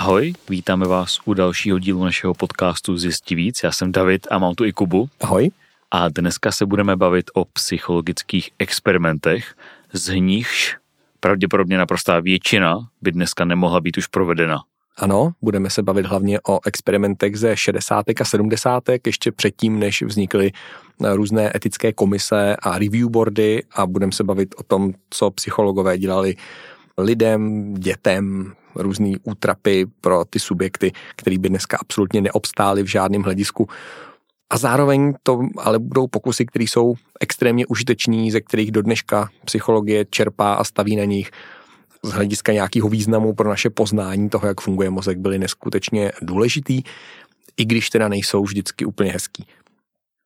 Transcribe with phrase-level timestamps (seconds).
[0.00, 3.60] Ahoj, vítáme vás u dalšího dílu našeho podcastu Zjistí víc.
[3.62, 5.08] Já jsem David a mám tu i Kubu.
[5.20, 5.50] Ahoj.
[5.90, 9.54] A dneska se budeme bavit o psychologických experimentech,
[9.92, 10.76] z nichž
[11.20, 14.62] pravděpodobně naprostá většina by dneska nemohla být už provedena.
[14.96, 18.04] Ano, budeme se bavit hlavně o experimentech ze 60.
[18.20, 18.82] a 70.
[19.06, 20.52] ještě předtím, než vznikly
[21.14, 26.36] různé etické komise a review boardy a budeme se bavit o tom, co psychologové dělali
[27.02, 33.68] lidem, dětem, různé útrapy pro ty subjekty, který by dneska absolutně neobstály v žádném hledisku.
[34.50, 40.04] A zároveň to ale budou pokusy, které jsou extrémně užiteční, ze kterých do dneška psychologie
[40.10, 41.30] čerpá a staví na nich
[42.02, 46.82] z hlediska nějakého významu pro naše poznání toho, jak funguje mozek, byly neskutečně důležitý,
[47.56, 49.46] i když teda nejsou vždycky úplně hezký.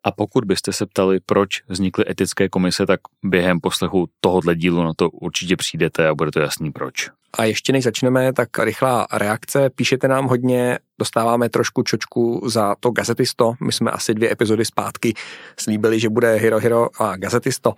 [0.05, 4.93] A pokud byste se ptali, proč vznikly etické komise, tak během poslechu tohohle dílu na
[4.97, 7.11] to určitě přijdete a bude to jasný proč.
[7.39, 9.71] A ještě než začneme, tak rychlá reakce.
[9.71, 13.55] Píšete nám hodně, dostáváme trošku čočku za to gazetisto.
[13.61, 15.15] My jsme asi dvě epizody zpátky
[15.59, 17.75] slíbili, že bude Hero Hero a gazetisto.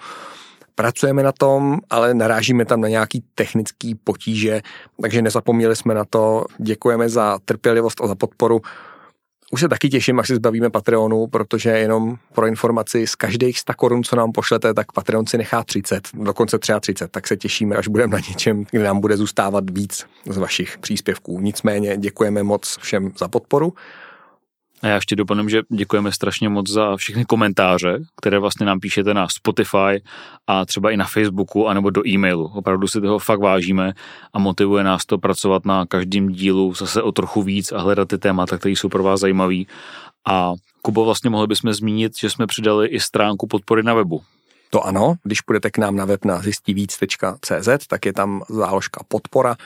[0.75, 4.61] Pracujeme na tom, ale narážíme tam na nějaký technický potíže,
[5.03, 6.45] takže nezapomněli jsme na to.
[6.59, 8.61] Děkujeme za trpělivost a za podporu.
[9.53, 13.75] Už se taky těším, až se zbavíme Patreonu, protože jenom pro informaci z každých 100
[13.75, 17.77] korun, co nám pošlete, tak Patreon si nechá 30, dokonce třeba 30, tak se těšíme,
[17.77, 21.41] až budeme na něčem, kde nám bude zůstávat víc z vašich příspěvků.
[21.41, 23.73] Nicméně děkujeme moc všem za podporu
[24.87, 29.15] a já ještě doplním, že děkujeme strašně moc za všechny komentáře, které vlastně nám píšete
[29.15, 30.03] na Spotify
[30.47, 32.47] a třeba i na Facebooku anebo do e-mailu.
[32.55, 33.93] Opravdu si toho fakt vážíme
[34.33, 38.19] a motivuje nás to pracovat na každém dílu zase o trochu víc a hledat ty
[38.19, 39.67] témata, které jsou pro vás zajímavý.
[40.27, 44.23] A Kubo, vlastně mohli bychom zmínit, že jsme přidali i stránku podpory na webu.
[44.71, 49.57] To ano, když půjdete k nám na web na zjistivíc.cz, tak je tam záložka podpora.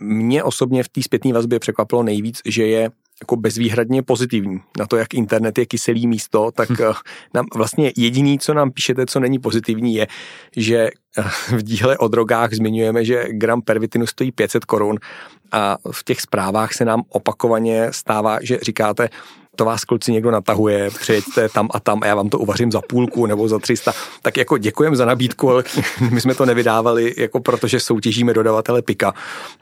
[0.00, 2.90] Mě osobně v té zpětné vazbě překvapilo nejvíc, že je
[3.22, 4.60] jako bezvýhradně pozitivní.
[4.78, 6.76] Na to, jak internet je kyselý místo, tak hm.
[6.80, 6.92] Eh,
[7.34, 10.06] nám vlastně jediný, co nám píšete, co není pozitivní, je,
[10.56, 11.22] že eh,
[11.56, 14.98] v díle o drogách zmiňujeme, že gram pervitinu stojí 500 korun
[15.52, 19.08] a v těch zprávách se nám opakovaně stává, že říkáte,
[19.56, 22.80] to vás kluci někdo natahuje, přijeďte tam a tam a já vám to uvařím za
[22.80, 23.92] půlku nebo za 300,
[24.22, 25.64] tak jako děkujem za nabídku, ale
[26.10, 29.14] my jsme to nevydávali, jako protože soutěžíme dodavatele pika,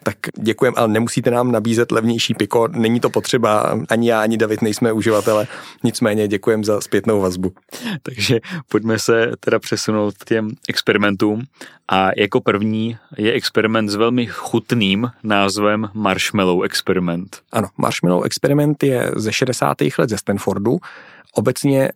[0.03, 4.63] tak děkujem, ale nemusíte nám nabízet levnější piko, není to potřeba, ani já, ani David
[4.63, 5.47] nejsme uživatele,
[5.85, 7.53] nicméně děkujem za zpětnou vazbu.
[8.03, 11.43] Takže pojďme se teda přesunout k těm experimentům
[11.93, 17.43] a jako první je experiment s velmi chutným názvem Marshmallow Experiment.
[17.53, 19.77] Ano, Marshmallow Experiment je ze 60.
[19.99, 20.79] let ze Stanfordu.
[21.35, 21.91] Obecně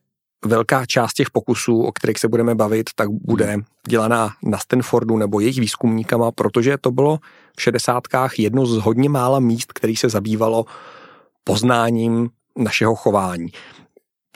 [0.44, 3.56] velká část těch pokusů, o kterých se budeme bavit, tak bude
[3.88, 7.18] dělaná na Stanfordu nebo jejich výzkumníkama, protože to bylo
[7.56, 8.02] v 60.
[8.38, 10.64] jedno z hodně mála míst, který se zabývalo
[11.44, 13.48] poznáním našeho chování.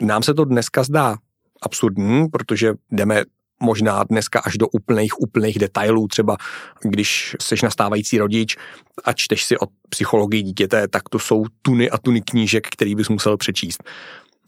[0.01, 1.17] Nám se to dneska zdá
[1.61, 3.23] absurdní, protože jdeme
[3.61, 6.37] možná dneska až do úplných, úplných detailů, třeba
[6.81, 8.57] když jsi nastávající rodič
[9.03, 13.09] a čteš si o psychologii dítěte, tak to jsou tuny a tuny knížek, který bys
[13.09, 13.83] musel přečíst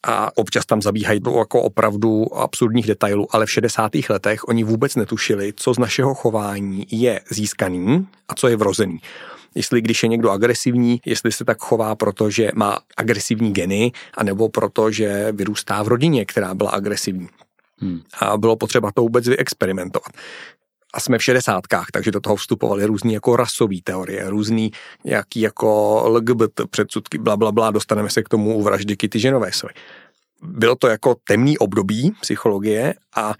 [0.04, 3.92] a občas tam zabíhají do jako opravdu absurdních detailů, ale v 60.
[4.10, 9.00] letech oni vůbec netušili, co z našeho chování je získaný a co je vrozený.
[9.56, 14.92] Jestli když je někdo agresivní, jestli se tak chová, protože má agresivní geny, anebo proto,
[14.92, 17.28] že vyrůstá v rodině, která byla agresivní.
[17.84, 18.02] Hmm.
[18.20, 20.10] A bylo potřeba to vůbec vyexperimentovat.
[20.94, 24.72] A jsme v šedesátkách, takže do toho vstupovaly různé jako rasové teorie, různý
[25.04, 29.74] nějaký jako LGBT předsudky, bla, bla, bla, dostaneme se k tomu u vraždy Kitty Genovésovi.
[30.42, 33.34] Bylo to jako temný období psychologie a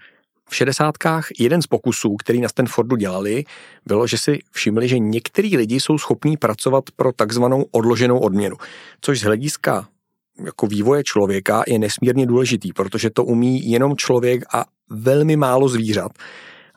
[0.48, 3.44] v šedesátkách jeden z pokusů, který na Stanfordu dělali,
[3.86, 8.56] bylo, že si všimli, že některý lidi jsou schopní pracovat pro takzvanou odloženou odměnu,
[9.00, 9.88] což z hlediska
[10.38, 16.12] jako vývoje člověka je nesmírně důležitý, protože to umí jenom člověk a velmi málo zvířat.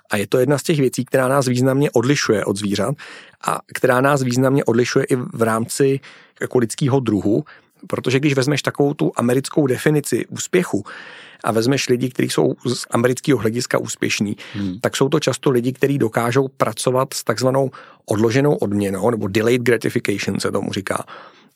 [0.09, 2.95] A je to jedna z těch věcí, která nás významně odlišuje od zvířat
[3.47, 5.99] a která nás významně odlišuje i v rámci
[6.41, 7.43] jako lidského druhu,
[7.87, 10.83] protože když vezmeš takovou tu americkou definici úspěchu
[11.43, 14.79] a vezmeš lidi, kteří jsou z amerického hlediska úspěšní, hmm.
[14.81, 17.71] tak jsou to často lidi, kteří dokážou pracovat s takzvanou
[18.05, 21.05] odloženou odměnou, nebo delayed gratification se tomu říká.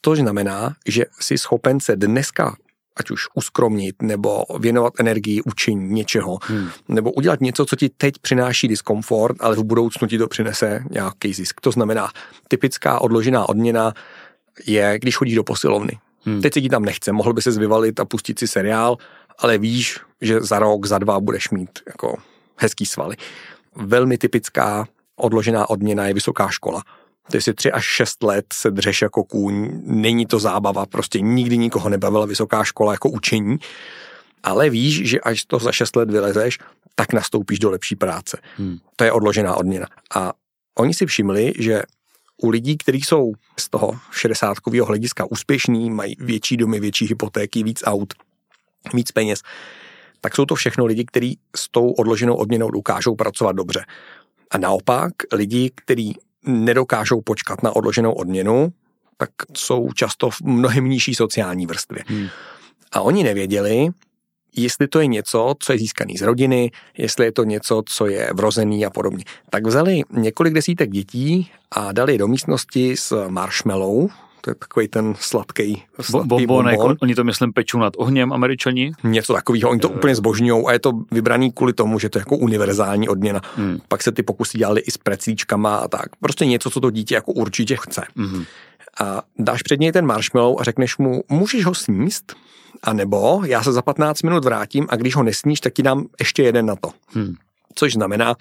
[0.02, 2.56] To znamená, že jsi schopen se dneska
[2.96, 6.70] ať už uskromnit, nebo věnovat energii učení něčeho, hmm.
[6.88, 11.34] nebo udělat něco, co ti teď přináší diskomfort, ale v budoucnu ti to přinese nějaký
[11.34, 11.62] zisk.
[11.62, 12.10] To znamená,
[12.48, 13.94] typická odložená odměna
[14.66, 16.00] je, když chodíš do posilovny.
[16.26, 16.42] Hmm.
[16.42, 18.98] Teď se ti tam nechce, mohl by se vyvalit a pustit si seriál,
[19.40, 22.18] ale víš, že za rok, za dva budeš mít jako
[22.56, 23.16] hezký svaly.
[23.76, 26.84] Velmi typická odložená odměna je vysoká škola
[27.32, 31.58] Ty si tři až šest let se dřeš jako kůň, není to zábava, prostě nikdy
[31.58, 33.58] nikoho nebavila vysoká škola jako učení,
[34.44, 36.60] ale víš, že až to za šest let vylezeš,
[36.96, 38.38] tak nastoupíš do lepší práce.
[38.58, 38.78] Hmm.
[38.96, 39.88] To je odložená odměna.
[40.16, 40.34] A
[40.80, 41.82] oni si všimli, že
[42.42, 47.84] u lidí, kteří jsou z toho 60 hlediska úspěšní, mají větší domy, větší hypotéky, víc
[47.86, 48.14] aut,
[48.94, 49.42] víc peněz,
[50.22, 53.86] tak jsou to všechno lidi, kteří s tou odloženou odměnou dokážou pracovat dobře.
[54.52, 56.16] A naopak lidi, kteří
[56.46, 58.74] nedokážou počkat na odloženou odměnu,
[59.18, 62.04] tak jsou často v mnohem nižší sociální vrstvě.
[62.08, 62.28] Hmm.
[62.92, 63.88] A oni nevěděli,
[64.56, 68.30] jestli to je něco, co je získaný z rodiny, jestli je to něco, co je
[68.34, 69.24] vrozený a podobně.
[69.50, 74.12] Tak vzali několik desítek dětí a dali do místnosti s marshmallow,
[74.42, 76.98] to je takový ten sladký, sladký Bombonek, bonbon.
[77.02, 78.92] oni to myslím pečou nad ohněm američani?
[79.04, 79.96] Něco takového, oni to je.
[79.96, 83.42] úplně zbožňují a je to vybraný kvůli tomu, že to je jako univerzální odměna.
[83.56, 83.80] Hmm.
[83.88, 86.16] Pak se ty pokusy dělali i s precíčkama a tak.
[86.20, 88.02] Prostě něco, co to dítě jako určitě chce.
[88.18, 88.44] Hmm.
[89.00, 92.36] A dáš před něj ten marshmallow a řekneš mu, můžeš ho sníst?
[92.84, 96.06] A nebo já se za 15 minut vrátím a když ho nesníš, tak ti dám
[96.20, 96.90] ještě jeden na to.
[97.14, 97.34] Hmm.
[97.76, 98.36] Což znamená,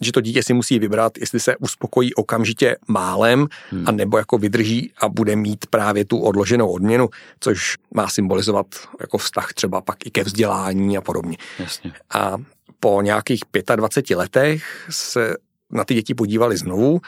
[0.00, 3.84] že to dítě si musí vybrat, jestli se uspokojí okamžitě málem, hmm.
[3.88, 7.08] a nebo jako vydrží a bude mít právě tu odloženou odměnu,
[7.40, 8.66] což má symbolizovat
[9.00, 11.36] jako vztah třeba pak i ke vzdělání a podobně.
[11.58, 11.92] Jasně.
[12.14, 12.36] A
[12.80, 13.40] po nějakých
[13.76, 15.34] 25 letech se
[15.70, 17.00] na ty děti podívali znovu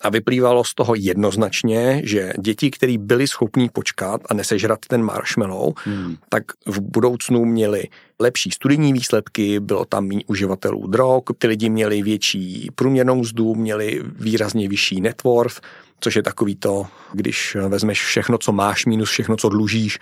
[0.00, 5.74] a vyplývalo z toho jednoznačně, že děti, které byly schopní počkat a nesežrat ten marshmallow,
[5.84, 6.16] hmm.
[6.28, 7.84] tak v budoucnu měli
[8.20, 14.02] lepší studijní výsledky, bylo tam méně uživatelů drog, ty lidi měli větší průměrnou mzdu, měli
[14.18, 15.60] výrazně vyšší net worth,
[16.00, 19.98] což je takový to, když vezmeš všechno, co máš, minus všechno, co dlužíš.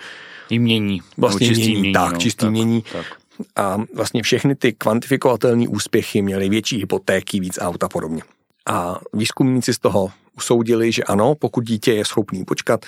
[0.58, 1.00] mění.
[1.16, 2.84] Vlastně čistý mění, mění, tak, no, čistý tak, mění.
[2.92, 3.06] Tak.
[3.56, 8.22] A vlastně všechny ty kvantifikovatelné úspěchy měly větší hypotéky, víc aut a podobně.
[8.66, 12.86] A výzkumníci z toho usoudili, že ano, pokud dítě je schopný počkat,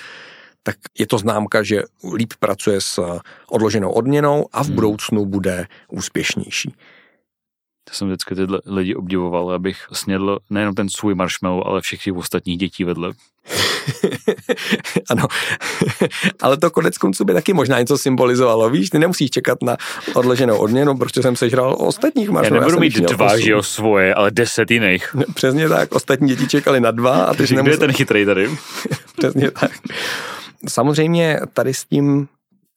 [0.63, 1.83] tak je to známka, že
[2.15, 4.75] líp pracuje s odloženou odměnou a v hmm.
[4.75, 6.75] budoucnu bude úspěšnější.
[7.89, 12.13] Já jsem vždycky tyhle lidi obdivoval, abych snědl nejenom ten svůj marshmallow, ale všech těch
[12.13, 13.11] ostatních dětí vedle.
[15.09, 15.27] ano,
[16.41, 19.77] ale to konec konců by taky možná něco symbolizovalo, víš, ty nemusíš čekat na
[20.13, 22.63] odloženou odměnu, protože jsem sežral ostatních marshmallow.
[22.63, 25.15] Já nebudu mít dva, že jo, svoje, ale deset jiných.
[25.33, 27.63] Přesně tak, ostatní děti čekali na dva a ty nemusel...
[27.63, 28.49] Kde je ten chytrý tady?
[29.17, 29.71] Přesně tak.
[30.67, 32.27] Samozřejmě tady s tím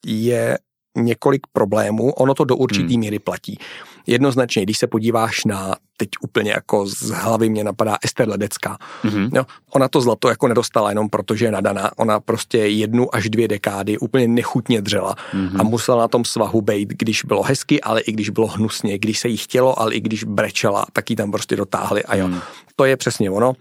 [0.06, 0.58] je
[0.96, 3.00] několik problémů, ono to do určitý hmm.
[3.00, 3.58] míry platí.
[4.06, 9.30] Jednoznačně, když se podíváš na, teď úplně jako z hlavy mě napadá Ester Ledecká, hmm.
[9.32, 13.48] jo, ona to zlato jako nedostala jenom protože je nadaná, ona prostě jednu až dvě
[13.48, 15.60] dekády úplně nechutně dřela hmm.
[15.60, 19.18] a musela na tom svahu být, když bylo hezky, ale i když bylo hnusně, když
[19.18, 22.26] se jí chtělo, ale i když brečela, tak ji tam prostě dotáhli a jo.
[22.26, 22.40] Hmm.
[22.76, 23.52] To je přesně ono,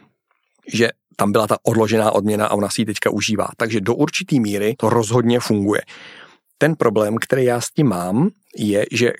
[0.73, 3.47] že tam byla ta odložená odměna a ona si ji teďka užívá.
[3.57, 5.81] Takže do určitý míry to rozhodně funguje.
[6.57, 9.13] Ten problém, který já s tím mám, je, že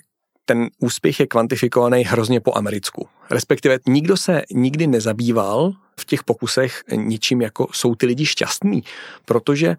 [0.52, 3.08] ten úspěch je kvantifikovaný hrozně po americku.
[3.30, 8.82] Respektive nikdo se nikdy nezabýval v těch pokusech ničím, jako jsou ty lidi šťastní,
[9.24, 9.76] protože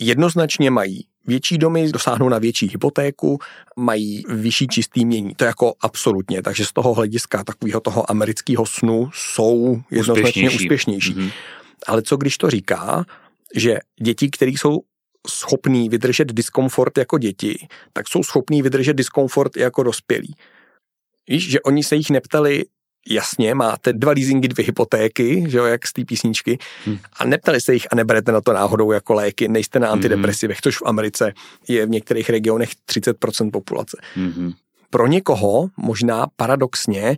[0.00, 3.38] jednoznačně mají větší domy, dosáhnou na větší hypotéku,
[3.76, 5.34] mají vyšší čistý mění.
[5.34, 6.42] To je jako absolutně.
[6.42, 10.64] Takže z toho hlediska takového toho amerického snu jsou jednoznačně úspěšnější.
[10.64, 11.14] úspěšnější.
[11.14, 11.32] Mm-hmm.
[11.86, 13.04] Ale co když to říká,
[13.54, 14.80] že děti, které jsou
[15.28, 20.34] schopní vydržet diskomfort jako děti, tak jsou schopní vydržet diskomfort i jako dospělí.
[21.28, 22.64] Víš, že oni se jich neptali,
[23.08, 26.98] jasně, máte dva leasingy, dvě hypotéky, že jo, jak z té písničky, hmm.
[27.16, 30.62] a neptali se jich a neberete na to náhodou jako léky, nejste na antidepresivech, hmm.
[30.62, 31.32] což v Americe
[31.68, 33.96] je v některých regionech 30% populace.
[34.14, 34.52] Hmm.
[34.90, 37.16] Pro někoho možná paradoxně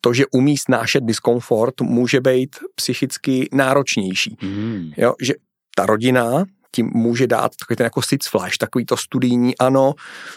[0.00, 4.36] to, že umí snášet diskomfort, může být psychicky náročnější.
[4.40, 4.92] Hmm.
[4.96, 5.34] Jo, že
[5.76, 6.44] ta rodina
[6.74, 9.94] tím může dát takový ten jako sits flash, takový to studijní, ano,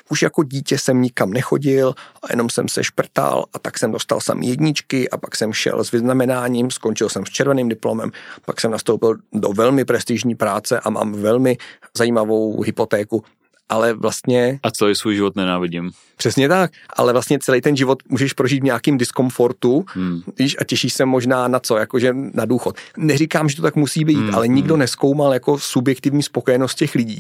[0.10, 4.22] už jako dítě jsem nikam nechodil a jenom jsem se šprtal a tak jsem dostal
[4.22, 8.12] sam jedničky a pak jsem šel s vyznamenáním, skončil jsem s červeným diplomem,
[8.46, 11.58] pak jsem nastoupil do velmi prestižní práce a mám velmi
[11.98, 13.24] zajímavou hypotéku
[13.70, 14.60] ale vlastně...
[14.64, 15.92] A celý svůj život nenávidím.
[16.18, 20.22] Přesně tak, ale vlastně celý ten život můžeš prožít v nějakým diskomfortu, hmm.
[20.40, 22.76] víš, a těšíš se možná na co, jakože na důchod.
[22.98, 24.36] Neříkám, že to tak musí být, hmm.
[24.36, 24.80] ale nikdo hmm.
[24.80, 27.20] neskoumal jako subjektivní spokojenost těch lidí.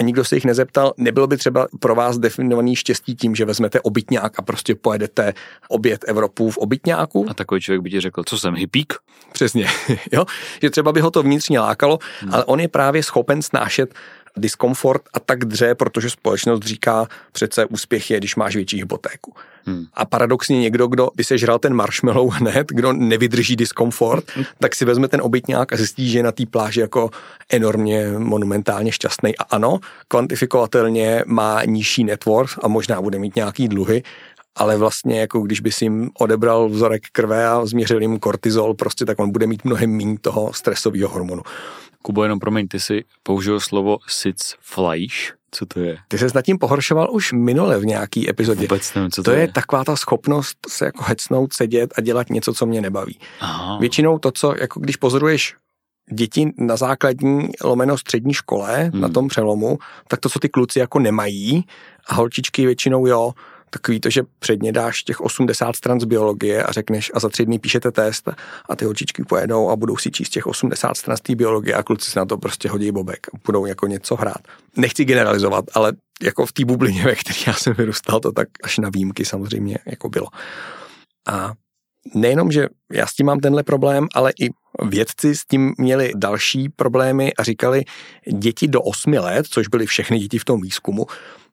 [0.00, 3.80] A nikdo se jich nezeptal, nebylo by třeba pro vás definovaný štěstí tím, že vezmete
[3.80, 5.34] obytňák a prostě pojedete
[5.68, 7.26] obět Evropu v obytňáku?
[7.30, 8.94] A takový člověk by ti řekl, co jsem, hippík?
[9.32, 9.66] Přesně,
[10.12, 10.24] jo,
[10.62, 12.34] že třeba by ho to vnitřně lákalo, hmm.
[12.34, 13.94] ale on je právě schopen snášet
[14.36, 19.34] diskomfort a tak dře, protože společnost říká, přece úspěch je, když máš větší hypotéku.
[19.66, 19.84] Hmm.
[19.94, 24.24] A paradoxně někdo, kdo by se žral ten marshmallow hned, kdo nevydrží diskomfort,
[24.58, 27.10] tak si vezme ten obytňák a zjistí, že je na té pláži jako
[27.52, 29.38] enormně monumentálně šťastný.
[29.38, 29.78] A ano,
[30.08, 34.02] kvantifikovatelně má nižší network a možná bude mít nějaký dluhy,
[34.56, 39.04] ale vlastně jako když by si jim odebral vzorek krve a změřil jim kortizol, prostě
[39.04, 41.42] tak on bude mít mnohem méně toho stresového hormonu.
[42.06, 45.34] Kubo, jenom promiň, ty si použil slovo Sitzfleisch.
[45.50, 45.98] Co to je?
[46.08, 48.60] Ty se nad tím pohoršoval už minule v nějaký epizodě.
[48.60, 49.40] Vůbec nevím, co to, to je.
[49.40, 49.52] je.
[49.52, 53.18] taková ta schopnost se jako hecnout, sedět a dělat něco, co mě nebaví.
[53.40, 53.78] Aha.
[53.78, 55.54] Většinou to, co, jako když pozoruješ
[56.12, 59.00] děti na základní lomeno střední škole, hmm.
[59.00, 61.64] na tom přelomu, tak to, co ty kluci jako nemají
[62.08, 63.32] a holčičky většinou jo,
[63.76, 67.46] takový to, že předně dáš těch 80 stran z biologie a řekneš a za tři
[67.46, 68.28] dny píšete test
[68.68, 71.82] a ty holčičky pojedou a budou si číst těch 80 stran z té biologie a
[71.82, 74.40] kluci si na to prostě hodí bobek a budou jako něco hrát.
[74.76, 75.92] Nechci generalizovat, ale
[76.22, 79.78] jako v té bublině, ve které já jsem vyrůstal, to tak až na výjimky samozřejmě
[79.86, 80.26] jako bylo.
[81.28, 81.52] A
[82.14, 84.48] nejenom, že já s tím mám tenhle problém, ale i
[84.88, 87.84] vědci s tím měli další problémy a říkali,
[88.32, 91.06] děti do 8 let, což byly všechny děti v tom výzkumu,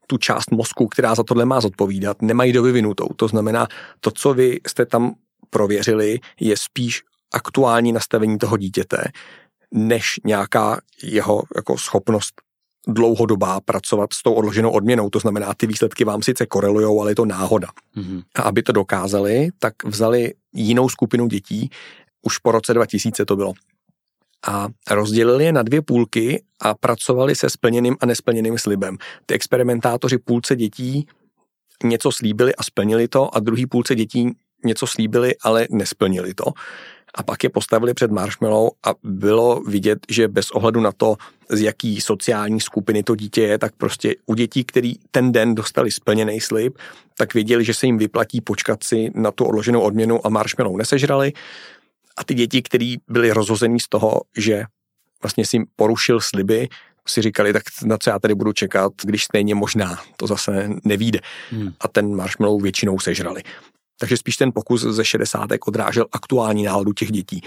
[0.07, 3.07] tu část mozku, která za tohle má zodpovídat, nemají dovyvinutou.
[3.15, 3.67] To znamená,
[3.99, 5.15] to, co vy jste tam
[5.49, 7.01] prověřili, je spíš
[7.33, 9.03] aktuální nastavení toho dítěte,
[9.71, 12.33] než nějaká jeho jako schopnost
[12.87, 15.09] dlouhodobá pracovat s tou odloženou odměnou.
[15.09, 17.67] To znamená, ty výsledky vám sice korelujou, ale je to náhoda.
[17.97, 18.23] Mm-hmm.
[18.35, 21.69] A aby to dokázali, tak vzali jinou skupinu dětí,
[22.21, 23.53] už po roce 2000 to bylo,
[24.47, 28.97] a rozdělili je na dvě půlky a pracovali se splněným a nesplněným slibem.
[29.25, 31.07] Ty experimentátoři půlce dětí
[31.83, 34.31] něco slíbili a splnili to a druhý půlce dětí
[34.65, 36.45] něco slíbili, ale nesplnili to.
[37.15, 41.15] A pak je postavili před marshmallow a bylo vidět, že bez ohledu na to,
[41.49, 45.91] z jaký sociální skupiny to dítě je, tak prostě u dětí, který ten den dostali
[45.91, 46.77] splněný slib,
[47.17, 51.33] tak věděli, že se jim vyplatí počkat si na tu odloženou odměnu a marshmallow nesežrali.
[52.17, 54.63] A ty děti, které byly rozhozený z toho, že
[55.23, 56.69] vlastně si porušil sliby,
[57.07, 61.19] si říkali, tak na co já tady budu čekat, když stejně možná to zase nevíde.
[61.51, 61.73] Hmm.
[61.79, 63.43] A ten marshmallow většinou sežrali.
[63.99, 65.49] Takže spíš ten pokus ze 60.
[65.67, 67.41] odrážel aktuální náladu těch dětí.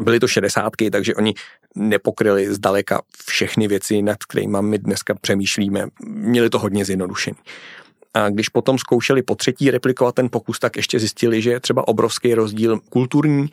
[0.00, 1.34] Byly to šedesátky, takže oni
[1.74, 5.86] nepokryli zdaleka všechny věci, nad kterými my dneska přemýšlíme.
[6.06, 7.36] Měli to hodně zjednodušený.
[8.16, 11.88] A když potom zkoušeli po třetí replikovat ten pokus, tak ještě zjistili, že je třeba
[11.88, 13.46] obrovský rozdíl kulturní,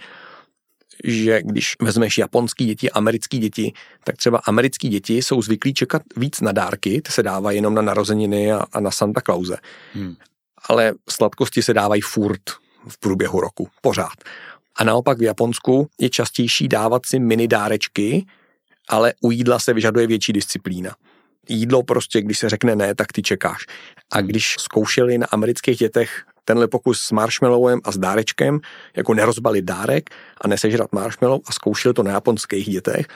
[1.03, 6.41] že když vezmeš japonský děti, americký děti, tak třeba americký děti jsou zvyklí čekat víc
[6.41, 9.57] na dárky, ty se dávají jenom na narozeniny a, a na Santa Clause.
[9.93, 10.15] Hmm.
[10.69, 12.41] Ale sladkosti se dávají furt
[12.87, 14.17] v průběhu roku, pořád.
[14.75, 18.25] A naopak v Japonsku je častější dávat si mini dárečky,
[18.89, 20.95] ale u jídla se vyžaduje větší disciplína
[21.49, 23.65] jídlo prostě, když se řekne ne, tak ty čekáš.
[24.13, 28.59] A když zkoušeli na amerických dětech tenhle pokus s marshmallowem a s dárečkem,
[28.95, 30.09] jako nerozbalit dárek
[30.41, 33.07] a nesežrat marshmallow a zkoušeli to na japonských dětech,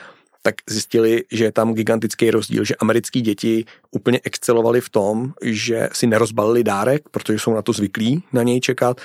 [0.41, 5.89] tak zjistili, že je tam gigantický rozdíl, že americký děti úplně excelovali v tom, že
[5.93, 9.01] si nerozbalili dárek, protože jsou na to zvyklí na něj čekat,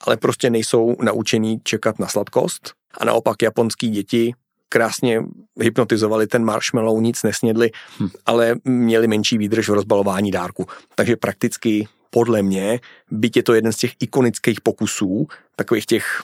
[0.00, 2.72] ale prostě nejsou naučení čekat na sladkost.
[2.98, 4.34] A naopak japonský děti
[4.72, 5.22] krásně
[5.60, 8.08] hypnotizovali ten marshmallow, nic nesnědli, hm.
[8.26, 10.66] ale měli menší výdrž v rozbalování dárku.
[10.94, 16.22] Takže prakticky podle mě, byť je to jeden z těch ikonických pokusů, takových těch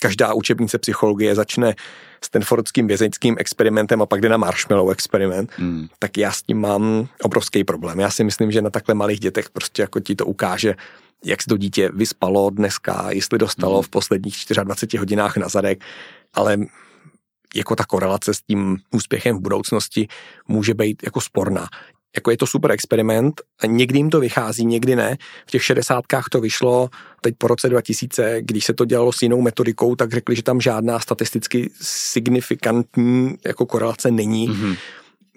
[0.00, 1.74] každá učebnice psychologie začne
[2.24, 5.88] Stanfordským vězeňským experimentem a pak jde na marshmallow experiment, hmm.
[5.98, 8.00] tak já s tím mám obrovský problém.
[8.00, 10.74] Já si myslím, že na takhle malých dětech prostě jako ti to ukáže,
[11.24, 13.82] jak se to dítě vyspalo dneska, jestli dostalo hmm.
[13.82, 15.84] v posledních 24 hodinách na zadek,
[16.34, 16.58] ale
[17.54, 20.08] jako ta korelace s tím úspěchem v budoucnosti
[20.48, 21.68] může být jako sporná.
[22.16, 25.16] Jako je to super experiment a někdy jim to vychází, někdy ne.
[25.46, 26.88] V těch šedesátkách to vyšlo,
[27.20, 30.60] teď po roce 2000, když se to dělalo s jinou metodikou, tak řekli, že tam
[30.60, 34.48] žádná statisticky signifikantní jako korelace není.
[34.48, 34.76] Mm-hmm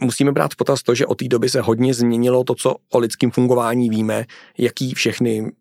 [0.01, 2.99] musíme brát v potaz to, že od té doby se hodně změnilo to, co o
[2.99, 4.25] lidském fungování víme,
[4.57, 5.51] jaký všechny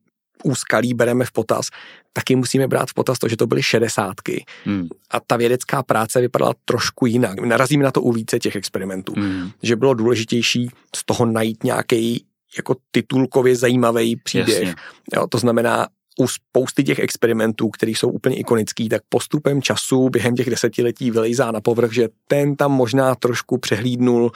[0.42, 1.68] úskalí bereme v potaz,
[2.12, 4.44] taky musíme brát v potaz to, že to byly šedesátky.
[4.64, 4.88] Hmm.
[5.10, 7.40] A ta vědecká práce vypadala trošku jinak.
[7.40, 9.12] Narazíme na to u více těch experimentů.
[9.16, 9.50] Hmm.
[9.62, 12.24] Že bylo důležitější z toho najít nějaký
[12.56, 14.74] jako titulkově zajímavý příběh.
[15.16, 15.86] Jo, to znamená,
[16.18, 21.50] u spousty těch experimentů, které jsou úplně ikonický, tak postupem času během těch desetiletí vylejzá
[21.50, 24.32] na povrch, že ten tam možná trošku přehlídnul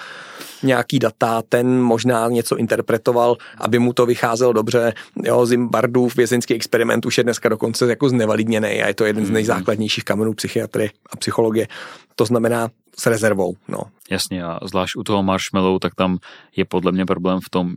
[0.63, 4.93] nějaký data, ten možná něco interpretoval, aby mu to vycházelo dobře.
[5.25, 9.29] Jo, Zimbardův vězeňský experiment už je dneska dokonce jako znevalidněný a je to jeden z
[9.29, 9.35] mhm.
[9.35, 11.69] nejzákladnějších kamenů psychiatry a psychologie.
[12.17, 12.69] To znamená
[12.99, 13.57] s rezervou.
[13.69, 13.83] No.
[14.11, 16.19] Jasně a zvlášť u toho marshmallow, tak tam
[16.57, 17.75] je podle mě problém v tom,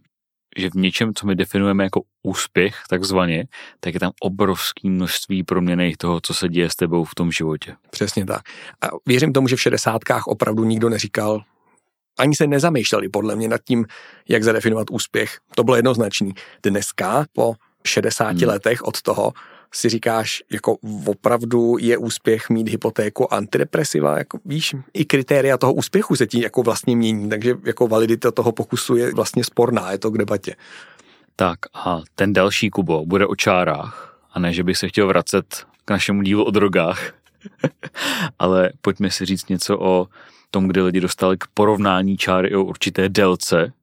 [0.58, 3.48] že v něčem, co my definujeme jako úspěch, takzvaně,
[3.80, 7.76] tak je tam obrovské množství proměny toho, co se děje s tebou v tom životě.
[7.90, 8.42] Přesně tak.
[8.82, 11.44] A věřím tomu, že v šedesátkách opravdu nikdo neříkal,
[12.20, 13.86] ani se nezamýšleli podle mě nad tím,
[14.30, 15.40] jak zadefinovat úspěch.
[15.56, 16.34] To bylo jednoznačný.
[16.64, 17.54] Dneska, po
[17.88, 18.48] 60 hmm.
[18.48, 19.34] letech od toho,
[19.74, 26.16] si říkáš, jako opravdu je úspěch mít hypotéku antidepresiva, jako víš, i kritéria toho úspěchu
[26.16, 30.12] se ti jako vlastně mění, takže jako validita toho pokusu je vlastně sporná, je to
[30.12, 30.56] k debatě.
[31.36, 35.66] Tak a ten další Kubo bude o čárách a ne, že bych se chtěl vracet
[35.86, 37.14] k našemu dílu o drogách,
[38.40, 40.08] ale pojďme si říct něco o
[40.52, 43.74] tom, kdy lidi dostali k porovnání čáry o určité délce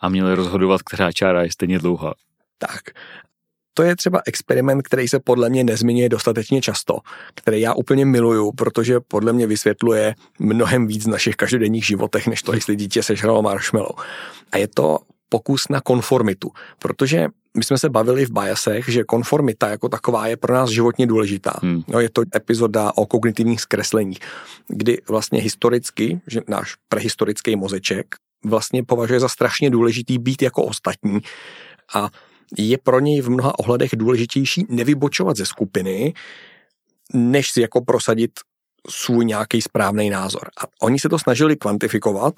[0.00, 2.14] a měli rozhodovat, která čára je stejně dlouhá.
[2.58, 2.80] Tak,
[3.74, 6.98] to je třeba experiment, který se podle mě nezmiňuje dostatečně často,
[7.34, 12.42] který já úplně miluju, protože podle mě vysvětluje mnohem víc v našich každodenních životech, než
[12.42, 13.96] to, jestli dítě sežralo marshmallow.
[14.52, 14.98] A je to
[15.28, 20.36] pokus na konformitu, protože my jsme se bavili v biasech, že konformita jako taková je
[20.36, 21.52] pro nás životně důležitá.
[21.62, 21.82] Hmm.
[21.88, 24.18] No, je to epizoda o kognitivních zkresleních,
[24.68, 28.06] kdy vlastně historicky, že náš prehistorický mozeček
[28.44, 31.20] vlastně považuje za strašně důležitý být jako ostatní
[31.94, 32.10] a
[32.58, 36.14] je pro něj v mnoha ohledech důležitější nevybočovat ze skupiny,
[37.14, 38.30] než si jako prosadit
[38.90, 40.50] svůj nějaký správný názor.
[40.60, 42.34] A oni se to snažili kvantifikovat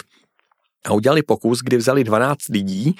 [0.85, 2.95] a udělali pokus, kdy vzali 12 lidí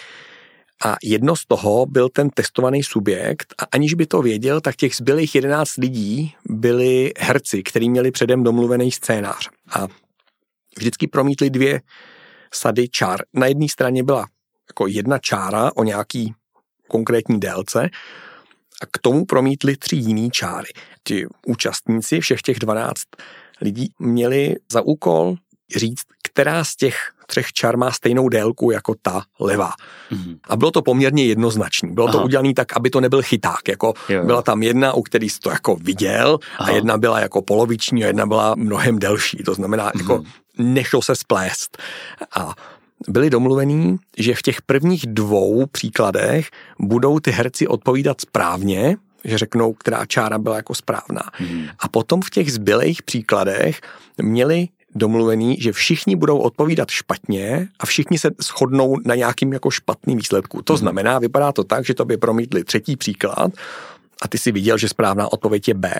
[0.86, 4.96] a jedno z toho byl ten testovaný subjekt a aniž by to věděl, tak těch
[4.96, 9.50] zbylých 11 lidí byli herci, kteří měli předem domluvený scénář.
[9.70, 9.88] A
[10.78, 11.82] vždycky promítli dvě
[12.54, 13.22] sady čár.
[13.34, 14.26] Na jedné straně byla
[14.70, 16.34] jako jedna čára o nějaký
[16.88, 17.90] konkrétní délce
[18.82, 20.68] a k tomu promítli tři jiný čáry.
[21.04, 23.02] Ti účastníci, všech těch 12
[23.62, 25.36] lidí, měli za úkol
[25.76, 26.96] říct, která z těch
[27.28, 29.72] třech čar má stejnou délku jako ta levá.
[30.12, 30.38] Mm-hmm.
[30.50, 31.94] A bylo to poměrně jednoznačné.
[31.94, 32.18] Bylo Aha.
[32.18, 33.68] to udělané tak, aby to nebyl chyták.
[33.68, 34.26] Jako jo.
[34.26, 36.72] byla tam jedna, u který jsi to jako viděl Aha.
[36.72, 39.38] a jedna byla jako poloviční a jedna byla mnohem delší.
[39.38, 40.00] To znamená, mm-hmm.
[40.00, 40.24] jako
[40.58, 41.78] nešlo se splést.
[42.36, 42.54] A
[43.08, 49.74] byli domluvení, že v těch prvních dvou příkladech budou ty herci odpovídat správně, že řeknou,
[49.74, 51.22] která čára byla jako správná.
[51.34, 51.68] Hmm.
[51.80, 53.82] A potom v těch zbylejch příkladech
[54.22, 60.18] měli domluvený, že všichni budou odpovídat špatně a všichni se shodnou na nějakým jako špatným
[60.18, 60.62] výsledku.
[60.62, 60.78] To hmm.
[60.78, 63.52] znamená, vypadá to tak, že to by promítli třetí příklad
[64.22, 65.94] a ty si viděl, že správná odpověď je B.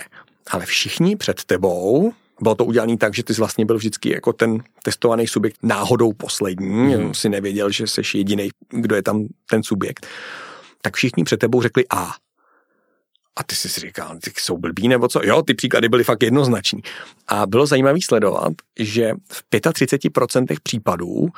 [0.50, 4.32] Ale všichni před tebou bylo to udělané tak, že ty jsi vlastně byl vždycky jako
[4.32, 7.14] ten testovaný subjekt náhodou poslední, mm.
[7.14, 10.06] si nevěděl, že jsi jediný, kdo je tam ten subjekt.
[10.82, 12.14] Tak všichni před tebou řekli A.
[13.36, 15.20] A ty jsi si říkal, ty jsou blbí nebo co?
[15.24, 16.82] Jo, ty příklady byly fakt jednoznační.
[17.28, 21.28] A bylo zajímavé sledovat, že v 35% případů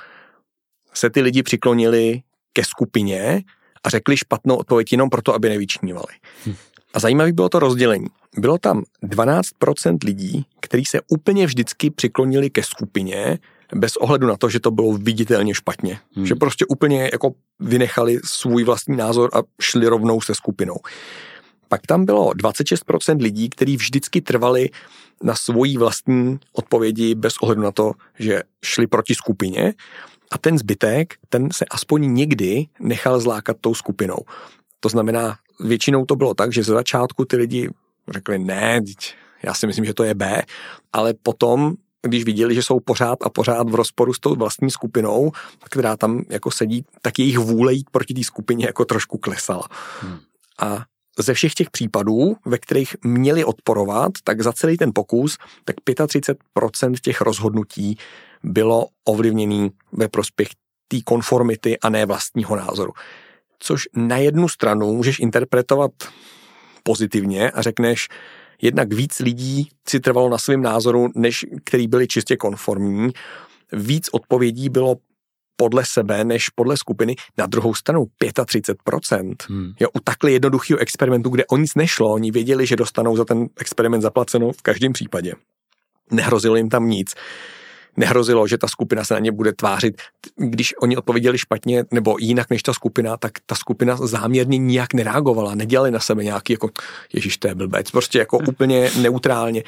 [0.95, 3.43] se ty lidi přiklonili ke skupině
[3.85, 6.15] a řekli špatnou odpověď jenom proto, aby nevyčnívali.
[6.47, 6.55] Hm.
[6.95, 8.07] A zajímavé bylo to rozdělení.
[8.37, 13.39] Bylo tam 12% lidí, kteří se úplně vždycky přiklonili ke skupině,
[13.75, 15.99] bez ohledu na to, že to bylo viditelně špatně.
[16.13, 16.27] Hmm.
[16.27, 20.77] Že prostě úplně jako vynechali svůj vlastní názor a šli rovnou se skupinou.
[21.69, 24.71] Pak tam bylo 26% lidí, kteří vždycky trvali
[25.23, 29.75] na svojí vlastní odpovědi bez ohledu na to, že šli proti skupině.
[30.33, 34.19] A ten zbytek, ten se aspoň někdy nechal zlákat tou skupinou.
[34.81, 37.71] To znamená, většinou to bylo tak, že ze začátku ty lidi
[38.13, 38.81] řekli, ne,
[39.43, 40.43] já si myslím, že to je B,
[40.93, 45.33] ale potom když viděli, že jsou pořád a pořád v rozporu s tou vlastní skupinou,
[45.65, 49.67] která tam jako sedí, tak jejich vůle jít proti té skupině jako trošku klesala.
[50.01, 50.19] Hmm.
[50.61, 50.85] A
[51.19, 56.95] ze všech těch případů, ve kterých měli odporovat, tak za celý ten pokus, tak 35%
[57.03, 57.99] těch rozhodnutí
[58.43, 60.49] bylo ovlivněný ve prospěch
[60.89, 62.93] té konformity a ne vlastního názoru
[63.59, 65.91] což na jednu stranu můžeš interpretovat
[66.89, 68.09] pozitivně a řekneš,
[68.63, 73.13] jednak víc lidí si trvalo na svém názoru, než který byli čistě konformní.
[73.73, 74.97] Víc odpovědí bylo
[75.57, 77.17] podle sebe než podle skupiny.
[77.39, 79.35] Na druhou stranu 35%.
[79.49, 79.73] Hmm.
[79.81, 83.47] Jo, u takhle jednoduchého experimentu, kde o nic nešlo, oni věděli, že dostanou za ten
[83.61, 85.33] experiment zaplaceno v každém případě.
[86.11, 87.15] Nehrozilo jim tam nic.
[87.99, 90.03] Nehrozilo, že ta skupina se na ně bude tvářit.
[90.37, 95.55] Když oni odpověděli špatně nebo jinak než ta skupina, tak ta skupina záměrně nijak nereagovala,
[95.55, 96.71] nedělali na sebe nějaký jako
[97.13, 99.63] Ježíš, to je blbec, prostě jako úplně neutrálně.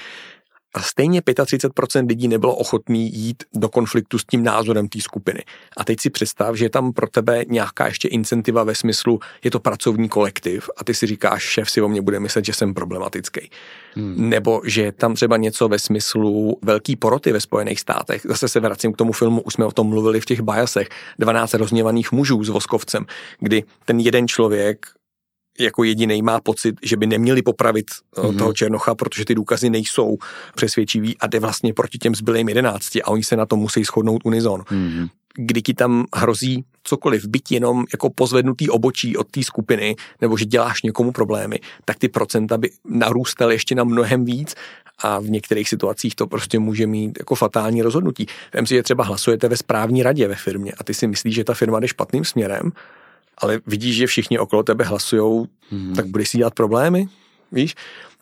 [0.74, 5.44] A stejně 35% lidí nebylo ochotný jít do konfliktu s tím názorem té skupiny.
[5.76, 9.50] A teď si představ, že je tam pro tebe nějaká ještě incentiva ve smyslu, je
[9.50, 12.74] to pracovní kolektiv a ty si říkáš, šéf si o mě bude myslet, že jsem
[12.74, 13.50] problematický.
[13.94, 14.28] Hmm.
[14.28, 18.22] Nebo že je tam třeba něco ve smyslu velký poroty ve Spojených státech.
[18.24, 20.88] Zase se vracím k tomu filmu, už jsme o tom mluvili v těch bajasech.
[21.18, 23.06] 12 rozněvaných mužů s voskovcem,
[23.40, 24.87] kdy ten jeden člověk
[25.59, 27.87] jako jediný má pocit, že by neměli popravit
[28.17, 28.39] mm-hmm.
[28.39, 30.17] toho Černocha, protože ty důkazy nejsou
[30.55, 34.23] přesvědčivý a jde vlastně proti těm zbylým jedenácti a oni se na to musí shodnout
[34.25, 34.61] unizon.
[34.61, 35.09] Mm-hmm.
[35.35, 40.45] Kdy ti tam hrozí cokoliv, byť jenom jako pozvednutý obočí od té skupiny, nebo že
[40.45, 44.55] děláš někomu problémy, tak ty procenta by narůstaly ještě na mnohem víc
[44.99, 48.27] a v některých situacích to prostě může mít jako fatální rozhodnutí.
[48.55, 51.45] Vem si, že třeba hlasujete ve správní radě ve firmě a ty si myslíš, že
[51.45, 52.73] ta firma jde špatným směrem
[53.38, 55.95] ale vidíš, že všichni okolo tebe hlasujou, hmm.
[55.95, 57.07] tak budeš si dělat problémy,
[57.53, 57.75] víš?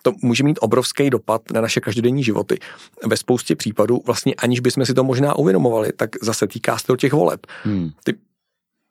[0.02, 2.58] To může mít obrovský dopad na naše každodenní životy.
[3.06, 6.96] Ve spoustě případů, vlastně aniž bychom si to možná uvědomovali, tak zase týká se to
[6.96, 7.46] těch voleb.
[7.62, 7.90] Hmm.
[8.04, 8.14] Ty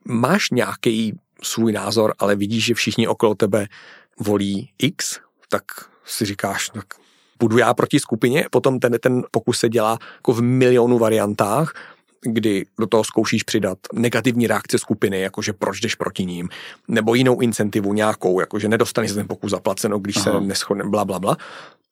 [0.05, 3.67] máš nějaký svůj názor, ale vidíš, že všichni okolo tebe
[4.19, 5.63] volí X, tak
[6.05, 6.85] si říkáš, tak
[7.39, 11.73] budu já proti skupině, potom ten, ten pokus se dělá jako v milionu variantách,
[12.21, 16.49] kdy do toho zkoušíš přidat negativní reakce skupiny, jakože proč jdeš proti ním,
[16.87, 20.23] nebo jinou incentivu nějakou, jakože nedostaneš ten pokus zaplaceno, když Aha.
[20.23, 21.37] se neschodne, bla, bla, bla,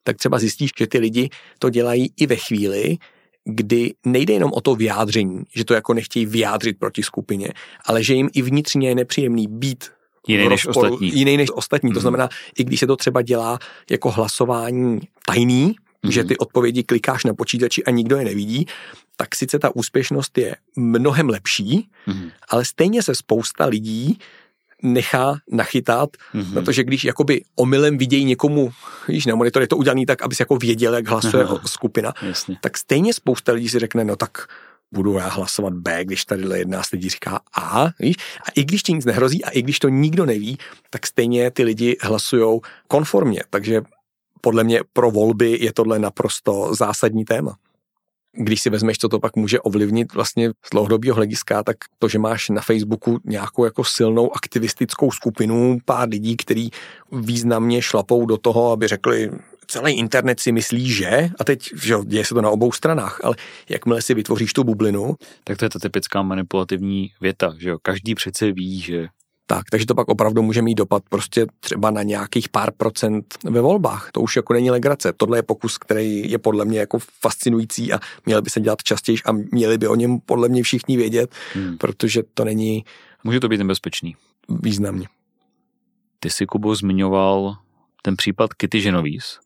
[0.04, 2.96] tak třeba zjistíš, že ty lidi to dělají i ve chvíli,
[3.44, 7.48] kdy nejde jenom o to vyjádření, že to jako nechtějí vyjádřit proti skupině,
[7.84, 9.84] ale že jim i vnitřně je nepříjemný být
[10.28, 11.16] jiný než ostatní.
[11.16, 11.90] Jiný než ostatní.
[11.90, 11.94] Mm.
[11.94, 12.02] To mhm.
[12.02, 13.58] znamená, i když se to třeba dělá
[13.90, 15.74] jako hlasování tajný,
[16.06, 16.12] mm.
[16.12, 18.66] že ty odpovědi klikáš na počítači a nikdo je nevidí,
[19.16, 22.30] tak sice ta úspěšnost je mnohem lepší, mm.
[22.48, 24.18] ale stejně se spousta lidí
[24.82, 26.52] nechá nachytat, mm-hmm.
[26.52, 28.72] protože když jakoby omylem vidějí někomu,
[29.08, 32.12] víš, na monitor je to udělaný tak, aby si jako věděl, jak hlasuje Aha, skupina,
[32.22, 32.56] jasně.
[32.60, 34.46] tak stejně spousta lidí si řekne, no tak
[34.92, 38.16] budu já hlasovat B, když tady jedna z lidí říká A, víš?
[38.40, 40.58] A i když ti nic nehrozí a i když to nikdo neví,
[40.90, 43.82] tak stejně ty lidi hlasujou konformně, takže
[44.40, 47.56] podle mě pro volby je tohle naprosto zásadní téma
[48.36, 52.18] když si vezmeš, co to pak může ovlivnit vlastně z dlouhodobého hlediska, tak to, že
[52.18, 56.70] máš na Facebooku nějakou jako silnou aktivistickou skupinu, pár lidí, kteří
[57.12, 59.30] významně šlapou do toho, aby řekli,
[59.66, 63.36] celý internet si myslí, že, a teď, že děje se to na obou stranách, ale
[63.68, 65.14] jakmile si vytvoříš tu bublinu.
[65.44, 69.08] Tak to je ta typická manipulativní věta, že jo, každý přece ví, že
[69.46, 73.60] tak, takže to pak opravdu může mít dopad prostě třeba na nějakých pár procent ve
[73.60, 74.10] volbách.
[74.12, 75.12] To už jako není legrace.
[75.16, 79.18] Tohle je pokus, který je podle mě jako fascinující a měl by se dělat častěji
[79.24, 81.78] a měli by o něm podle mě všichni vědět, hmm.
[81.78, 82.84] protože to není...
[83.24, 84.16] Může to být nebezpečný.
[84.48, 85.08] Významně.
[86.20, 87.56] Ty jsi, Kubo, zmiňoval
[88.02, 89.38] ten případ Kitty Genovis,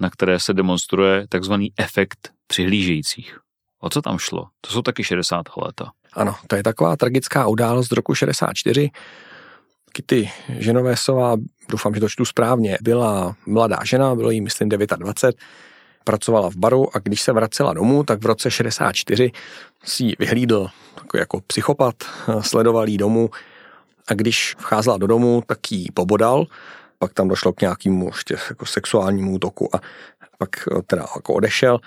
[0.00, 3.38] na které se demonstruje takzvaný efekt přihlížejících.
[3.84, 4.46] O co tam šlo?
[4.60, 5.46] To jsou taky 60.
[5.56, 5.90] léta.
[6.12, 8.90] Ano, to je taková tragická událost z roku 64.
[9.92, 11.36] Kitty Ženovésová,
[11.70, 15.36] doufám, že to čtu správně, byla mladá žena, bylo jí myslím 29,
[16.04, 19.30] pracovala v baru a když se vracela domů, tak v roce 64
[19.84, 21.94] si ji vyhlídl takový jako psychopat,
[22.40, 23.30] sledoval jí domů
[24.08, 26.46] a když vcházela do domu, tak ji pobodal,
[26.98, 29.80] pak tam došlo k nějakému ještě jako sexuálnímu útoku a
[30.38, 31.80] pak teda jako odešel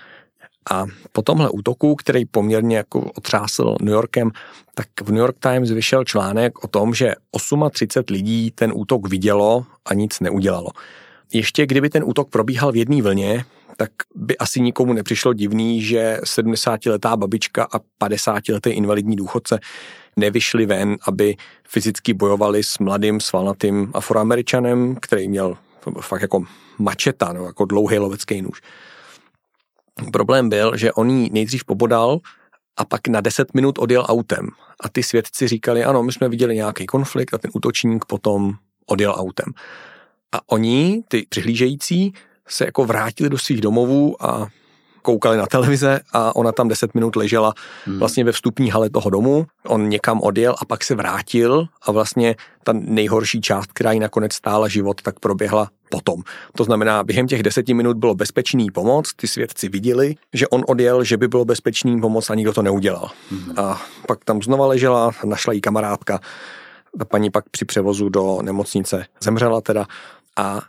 [0.72, 4.32] a po tomhle útoku, který poměrně jako otřásl New Yorkem,
[4.76, 7.14] tak v New York Times vyšel článek o tom, že
[7.72, 10.70] 38 lidí ten útok vidělo a nic neudělalo.
[11.34, 13.46] Ještě kdyby ten útok probíhal v jedné vlně,
[13.78, 19.60] tak by asi nikomu nepřišlo divný, že 70-letá babička a 50-letý invalidní důchodce
[20.16, 21.36] nevyšli ven, aby
[21.68, 25.58] fyzicky bojovali s mladým svalnatým afroameričanem, který měl
[26.02, 26.44] fakt jako
[26.78, 28.62] mačeta, no, jako dlouhý lovecký nůž.
[30.12, 32.20] Problém byl, že on ji nejdřív pobodal
[32.78, 34.50] a pak na 10 minut odjel autem.
[34.80, 38.54] A ty svědci říkali, ano, my jsme viděli nějaký konflikt a ten útočník potom
[38.86, 39.54] odjel autem.
[40.32, 42.14] A oni, ty přihlížející,
[42.48, 44.48] se jako vrátili do svých domovů a
[45.02, 47.54] koukali na televize a ona tam 10 minut ležela
[47.86, 48.00] hmm.
[48.00, 49.46] vlastně ve vstupní hale toho domu.
[49.68, 54.34] On někam odjel a pak se vrátil a vlastně ta nejhorší část, která jí nakonec
[54.34, 56.22] stála život, tak proběhla potom.
[56.58, 61.04] To znamená, během těch deseti minut bylo bezpečný pomoc, ty svědci viděli, že on odjel,
[61.04, 63.10] že by bylo bezpečný pomoc a nikdo to neudělal.
[63.32, 63.60] Hmm.
[63.60, 66.20] A pak tam znova ležela, našla jí kamarádka,
[67.00, 69.86] ta paní pak při převozu do nemocnice zemřela teda
[70.38, 70.62] a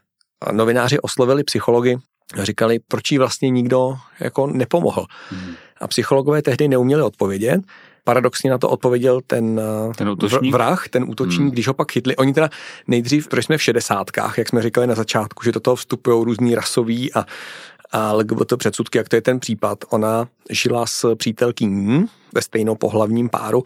[0.53, 1.97] novináři oslovili psychologi
[2.41, 5.07] A říkali, proč jí vlastně nikdo jako nepomohl.
[5.31, 5.55] Hmm.
[5.81, 7.61] A psychologové tehdy neuměli odpovědět.
[8.07, 9.61] Paradoxně na to odpověděl ten,
[9.97, 10.53] ten útočník?
[10.53, 11.51] vrah, ten útočník, hmm.
[11.51, 12.17] když ho pak chytli.
[12.17, 12.51] Oni teda
[12.87, 16.55] nejdřív, protože jsme v šedesátkách, jak jsme říkali na začátku, že do toho vstupují různý
[16.55, 17.27] rasový a
[17.93, 19.85] a LGBT předsudky, jak to je ten případ.
[19.91, 23.65] Ona žila s přítelkyní ve stejnopohlavním páru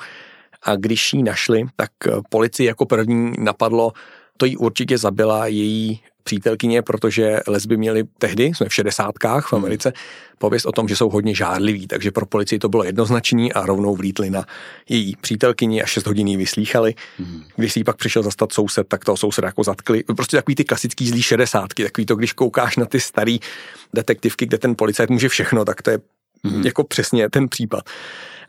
[0.63, 1.91] a když ji našli, tak
[2.31, 3.93] policii jako první napadlo,
[4.37, 6.01] to jí určitě zabila její
[6.31, 9.65] přítelkyně, protože lesby měly tehdy, jsme v šedesátkách v hmm.
[9.65, 9.93] Americe,
[10.39, 13.97] pověst o tom, že jsou hodně žádliví, takže pro policii to bylo jednoznačný a rovnou
[13.97, 14.45] vlítli na
[14.89, 16.95] její přítelkyni a 6 hodin ji vyslýchali.
[17.19, 17.43] Hmm.
[17.57, 20.05] Když si ji pak přišel zastat soused, tak toho souseda jako zatkli.
[20.17, 23.41] Prostě takový ty klasický zlý šedesátky, takový to, když koukáš na ty starý
[23.95, 25.99] detektivky, kde ten policajt může všechno, tak to je
[26.45, 26.63] hmm.
[26.63, 27.85] jako přesně ten případ.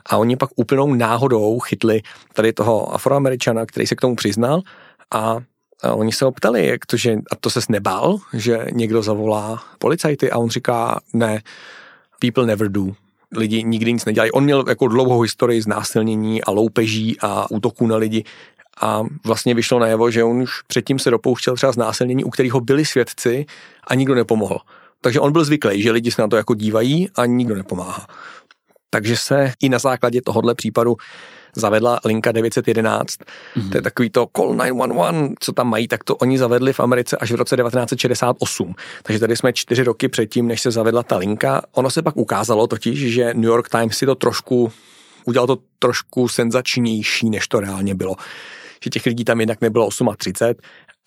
[0.06, 4.62] A oni pak úplnou náhodou chytli tady toho afroameričana, který se k tomu přiznal
[5.14, 5.38] a
[5.82, 9.62] a oni se ho ptali, jak to, že, a to ses nebál, že někdo zavolá
[9.78, 11.42] policajty a on říká, ne,
[12.18, 12.86] people never do.
[13.36, 14.30] Lidi nikdy nic nedělají.
[14.30, 18.24] On měl jako dlouhou historii znásilnění a loupeží a útoků na lidi
[18.80, 22.84] a vlastně vyšlo najevo, že on už předtím se dopouštěl třeba znásilnění, u kterého byli
[22.84, 23.46] svědci
[23.86, 24.58] a nikdo nepomohl.
[25.00, 28.06] Takže on byl zvyklý, že lidi se na to jako dívají a nikdo nepomáhá.
[28.90, 30.96] Takže se i na základě tohohle případu
[31.56, 33.18] zavedla linka 911.
[33.20, 33.70] Mm-hmm.
[33.70, 37.16] To je takový to call 911, co tam mají, tak to oni zavedli v Americe
[37.16, 38.74] až v roce 1968.
[39.02, 41.62] Takže tady jsme čtyři roky předtím, než se zavedla ta linka.
[41.72, 44.72] Ono se pak ukázalo totiž, že New York Times si to trošku
[45.24, 48.16] udělal to trošku senzačnější, než to reálně bylo
[48.84, 50.08] že těch lidí tam jednak nebylo 38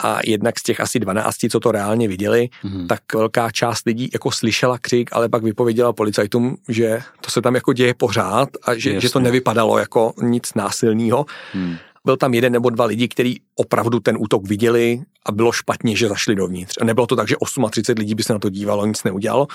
[0.04, 2.88] a jednak z těch asi 12, co to reálně viděli, mm-hmm.
[2.88, 7.56] tak velká část lidí jako slyšela křik, ale pak vypověděla policajtům, že to se tam
[7.56, 11.26] jako děje pořád a že, že to nevypadalo jako nic násilného.
[11.54, 11.76] Mm.
[12.06, 16.08] Byl tam jeden nebo dva lidi, kteří opravdu ten útok viděli a bylo špatně, že
[16.08, 16.76] zašli dovnitř.
[16.82, 17.36] A nebylo to tak, že
[17.72, 19.48] 38 lidí by se na to dívalo, nic neudělalo.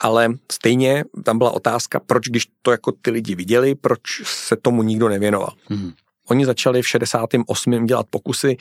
[0.00, 4.82] Ale stejně tam byla otázka, proč, když to jako ty lidi viděli, proč se tomu
[4.82, 5.52] nikdo nevěnoval.
[5.68, 5.92] Mm.
[6.28, 7.86] Oni začali v 68.
[7.86, 8.56] dělat pokusy,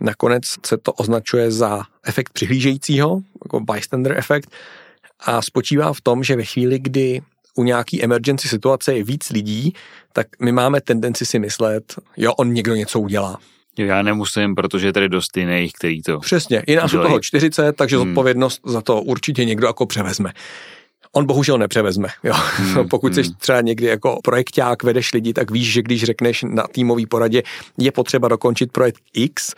[0.00, 4.50] nakonec se to označuje za efekt přihlížejícího, jako bystander efekt,
[5.20, 7.20] a spočívá v tom, že ve chvíli, kdy
[7.54, 9.72] u nějaký emergency situace je víc lidí,
[10.12, 13.38] tak my máme tendenci si myslet, jo, on někdo něco udělá.
[13.78, 17.72] Já nemusím, protože je tady dost jiných, který to Přesně, je nás u toho 40,
[17.76, 18.06] takže hmm.
[18.06, 20.32] zodpovědnost za to určitě někdo jako převezme.
[21.12, 22.08] On bohužel nepřevezme.
[22.24, 22.34] Jo.
[22.36, 23.32] Hmm, Pokud jsi hmm.
[23.38, 27.42] třeba někdy jako projekták, vedeš lidi, tak víš, že když řekneš na týmový poradě,
[27.78, 29.54] je potřeba dokončit projekt X,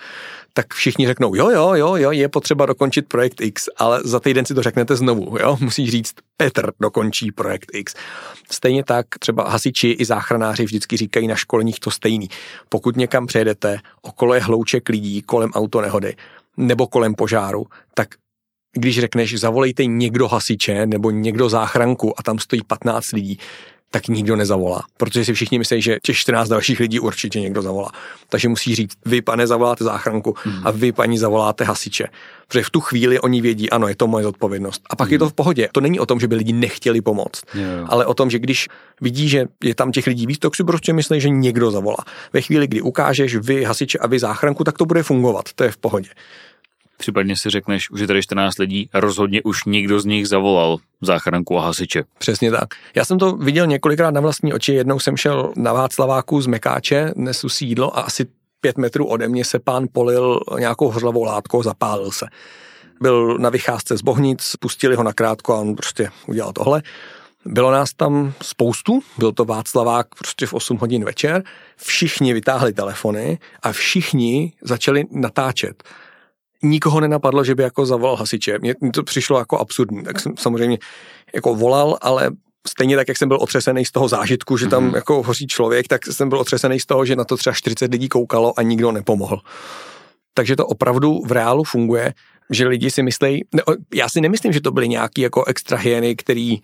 [0.53, 4.47] tak všichni řeknou, jo, jo, jo, jo, je potřeba dokončit projekt X, ale za týden
[4.47, 7.95] si to řeknete znovu, jo, musíš říct, Petr dokončí projekt X.
[8.51, 12.29] Stejně tak třeba hasiči i záchranáři vždycky říkají na školeních to stejný.
[12.69, 16.17] Pokud někam přejedete, okolo je hlouček lidí kolem autonehody
[16.57, 18.09] nebo kolem požáru, tak
[18.73, 23.39] když řekneš, zavolejte někdo hasiče nebo někdo záchranku a tam stojí 15 lidí,
[23.91, 27.91] tak nikdo nezavolá, protože si všichni myslí, že těch 14 dalších lidí určitě někdo zavolá.
[28.29, 30.67] Takže musí říct, vy pane zavoláte záchranku hmm.
[30.67, 32.07] a vy paní zavoláte hasiče.
[32.49, 34.83] Protože v tu chvíli oni vědí, ano, je to moje zodpovědnost.
[34.91, 35.13] A pak hmm.
[35.13, 35.69] je to v pohodě.
[35.73, 37.87] To není o tom, že by lidi nechtěli pomoct, yeah.
[37.93, 38.69] ale o tom, že když
[39.01, 42.05] vidí, že je tam těch lidí víc, tak si prostě myslí, že někdo zavolá.
[42.33, 45.45] Ve chvíli, kdy ukážeš vy hasiče a vy záchranku, tak to bude fungovat.
[45.55, 46.11] To je v pohodě
[47.01, 50.77] případně si řekneš, už je tady 14 lidí a rozhodně už někdo z nich zavolal
[51.01, 52.05] záchranku a hasiče.
[52.19, 52.69] Přesně tak.
[52.95, 54.73] Já jsem to viděl několikrát na vlastní oči.
[54.73, 58.27] Jednou jsem šel na Václaváku z Mekáče, nesu sídlo a asi
[58.61, 62.27] pět metrů ode mě se pán polil nějakou hořlavou látkou, zapálil se.
[63.01, 66.83] Byl na vycházce z Bohnic, pustili ho nakrátko a on prostě udělal tohle.
[67.47, 71.43] Bylo nás tam spoustu, byl to Václavák prostě v 8 hodin večer,
[71.77, 75.85] všichni vytáhli telefony a všichni začali natáčet
[76.63, 78.59] nikoho nenapadlo, že by jako zavolal hasiče.
[78.59, 80.79] Mně to přišlo jako absurdní, tak jsem samozřejmě
[81.35, 82.31] jako volal, ale
[82.69, 84.97] stejně tak, jak jsem byl otřesený z toho zážitku, že tam mm-hmm.
[84.97, 88.09] jako hoří člověk, tak jsem byl otřesený z toho, že na to třeba 40 lidí
[88.09, 89.41] koukalo a nikdo nepomohl.
[90.35, 92.15] Takže to opravdu v reálu funguje,
[92.51, 93.63] že lidi si myslí, ne,
[93.95, 96.59] já si nemyslím, že to byly nějaký jako extra hyeny, který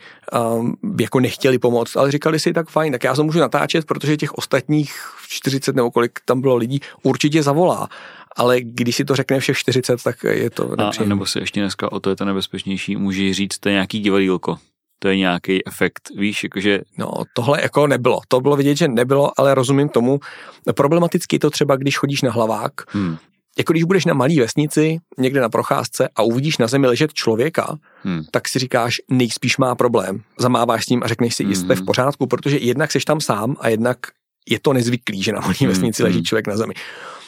[0.58, 4.16] um, jako nechtěli pomoct, ale říkali si tak fajn, tak já to můžu natáčet, protože
[4.16, 4.94] těch ostatních
[5.28, 7.88] 40 nebo kolik tam bylo lidí určitě zavolá
[8.36, 11.12] ale když si to řekne všech 40, tak je to nepříjemné.
[11.12, 14.00] A, nebo si ještě dneska, o to je to nebezpečnější, může říct, to je nějaký
[14.00, 14.58] divadílko.
[14.98, 16.80] To je nějaký efekt, víš, jakože...
[16.98, 18.20] No, tohle jako nebylo.
[18.28, 20.20] To bylo vidět, že nebylo, ale rozumím tomu.
[20.76, 23.16] Problematicky je to třeba, když chodíš na hlavák, hmm.
[23.58, 27.76] jako když budeš na malý vesnici, někde na procházce a uvidíš na zemi ležet člověka,
[28.02, 28.24] hmm.
[28.30, 30.22] tak si říkáš, nejspíš má problém.
[30.38, 31.54] Zamáváš s ním a řekneš si, hmm.
[31.54, 33.98] jste v pořádku, protože jednak seš tam sám a jednak
[34.48, 35.68] je to nezvyklý, že na malý hmm.
[35.68, 36.24] vesnici leží hmm.
[36.24, 36.74] člověk na zemi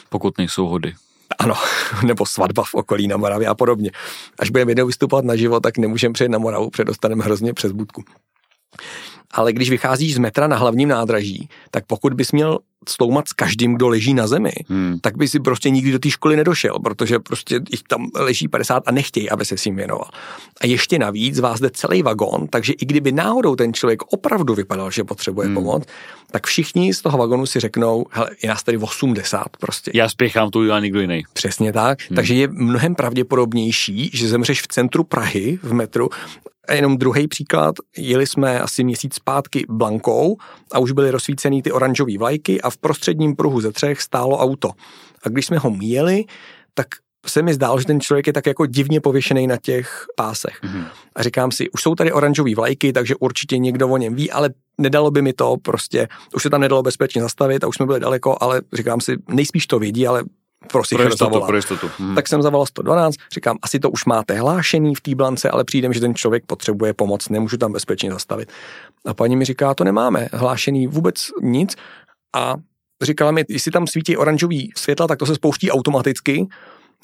[0.09, 0.94] pokud nejsou hody.
[1.38, 1.55] Ano,
[2.07, 3.90] nebo svatba v okolí na Moravě a podobně.
[4.38, 8.05] Až budeme jednou vystupovat na život, tak nemůžeme přijet na Moravu, předostaneme hrozně přes budku.
[9.31, 13.75] Ale když vycházíš z metra na hlavním nádraží, tak pokud bys měl stoumat s každým,
[13.75, 14.99] kdo leží na zemi, hmm.
[15.01, 18.83] tak by si prostě nikdy do té školy nedošel, protože prostě jich tam leží 50
[18.87, 20.09] a nechtějí, aby se s ním věnoval.
[20.61, 24.91] A ještě navíc vás jde celý vagón, takže i kdyby náhodou ten člověk opravdu vypadal,
[24.91, 25.55] že potřebuje hmm.
[25.55, 25.85] pomoc,
[26.31, 29.91] tak všichni z toho vagonu si řeknou, hele, je nás tady 80 prostě.
[29.95, 31.23] Já spěchám, to udělá někdo jiný.
[31.33, 31.99] Přesně tak.
[32.09, 32.17] Hmm.
[32.17, 36.09] Takže je mnohem pravděpodobnější, že zemřeš v centru Prahy v metru
[36.69, 40.37] a jenom druhý příklad, jeli jsme asi měsíc zpátky Blankou
[40.73, 44.70] a už byly rozsvícený ty oranžové vlajky a v prostředním pruhu ze třech stálo auto.
[45.24, 46.24] A když jsme ho míjeli,
[46.74, 46.87] tak
[47.26, 50.62] se mi zdálo, že ten člověk je tak jako divně pověšený na těch pásech.
[50.62, 50.85] Mm-hmm.
[51.16, 54.50] A říkám si, už jsou tady oranžové vlajky, takže určitě někdo o něm ví, ale
[54.78, 58.00] nedalo by mi to prostě, už se tam nedalo bezpečně zastavit a už jsme byli
[58.00, 60.24] daleko, ale říkám si, nejspíš to vědí, ale
[60.72, 61.90] prosím, pro jistotu, pro jistotu.
[61.98, 62.14] Hmm.
[62.14, 65.92] Tak jsem zavolal 112, říkám, asi to už máte hlášený v té blance, ale přijdem,
[65.92, 68.52] že ten člověk potřebuje pomoc, nemůžu tam bezpečně zastavit.
[69.07, 71.76] A paní mi říká, to nemáme hlášený vůbec nic
[72.37, 72.55] a
[73.03, 76.49] říkala mi, jestli tam svítí oranžový světla, tak to se spouští automaticky.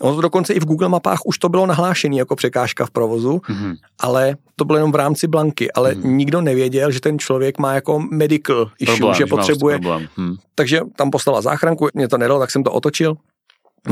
[0.00, 3.36] Ono to dokonce i v Google mapách už to bylo nahlášené jako překážka v provozu,
[3.36, 3.76] mm-hmm.
[4.00, 6.10] ale to bylo jenom v rámci blanky, ale mm-hmm.
[6.10, 9.80] nikdo nevěděl, že ten člověk má jako medical issue, problém, že potřebuje.
[10.16, 10.36] Hmm.
[10.54, 13.16] Takže tam poslala záchranku, mě to nedalo, tak jsem to otočil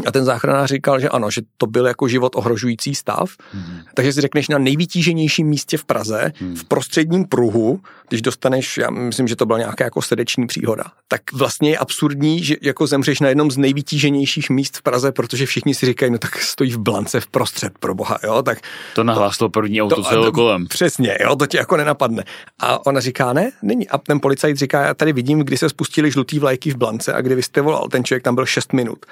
[0.07, 3.31] a ten záchranář říkal, že ano, že to byl jako život ohrožující stav.
[3.53, 3.81] Hmm.
[3.95, 6.57] Takže si řekneš na nejvytíženějším místě v Praze, hmm.
[6.57, 11.21] v prostředním pruhu, když dostaneš, já myslím, že to byla nějaká jako srdeční příhoda, tak
[11.33, 15.75] vlastně je absurdní, že jako zemřeš na jednom z nejvytíženějších míst v Praze, protože všichni
[15.75, 18.59] si říkají, no tak stojí v blance v prostřed, pro boha, jo, tak...
[18.95, 20.67] To nahláslo první auto celé kolem.
[20.67, 22.25] Přesně, jo, to ti jako nenapadne.
[22.59, 23.89] A ona říká, ne, není.
[23.89, 27.21] A ten policajt říká, já tady vidím, kdy se spustili žlutý vlajky v blance a
[27.21, 29.07] kdy vy jste volal, ten člověk tam byl 6 minut